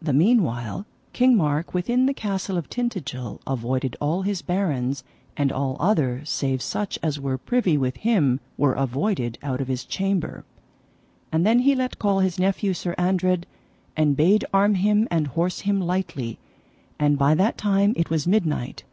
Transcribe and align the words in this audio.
The 0.00 0.12
meanwhile 0.12 0.86
King 1.12 1.36
Mark 1.36 1.74
within 1.74 2.06
the 2.06 2.14
castle 2.14 2.56
of 2.56 2.70
Tintagil 2.70 3.40
avoided 3.44 3.96
all 4.00 4.22
his 4.22 4.40
barons, 4.40 5.02
and 5.36 5.50
all 5.50 5.76
other 5.80 6.24
save 6.24 6.62
such 6.62 6.96
as 7.02 7.18
were 7.18 7.38
privy 7.38 7.76
with 7.76 7.96
him 7.96 8.38
were 8.56 8.74
avoided 8.74 9.36
out 9.42 9.60
of 9.60 9.66
his 9.66 9.84
chamber. 9.84 10.44
And 11.32 11.44
then 11.44 11.58
he 11.58 11.74
let 11.74 11.98
call 11.98 12.20
his 12.20 12.38
nephew 12.38 12.72
Sir 12.72 12.94
Andred, 12.96 13.48
and 13.96 14.16
bade 14.16 14.44
arm 14.54 14.74
him 14.76 15.08
and 15.10 15.26
horse 15.26 15.62
him 15.62 15.80
lightly; 15.80 16.38
and 16.96 17.18
by 17.18 17.34
that 17.34 17.58
time 17.58 17.94
it 17.96 18.10
was 18.10 18.28
midnight. 18.28 18.84